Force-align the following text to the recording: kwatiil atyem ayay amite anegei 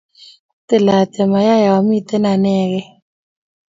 kwatiil 0.65 0.87
atyem 0.99 1.31
ayay 1.39 1.65
amite 1.77 2.15
anegei 2.33 2.87